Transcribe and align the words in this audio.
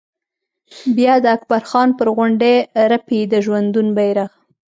بیا 0.95 1.13
د 1.23 1.25
اکبر 1.37 1.61
خان 1.69 1.89
پر 1.97 2.07
غونډۍ 2.15 2.55
رپي 2.91 3.19
د 3.31 3.33
ژوندون 3.45 3.87
بيرغ 3.97 4.29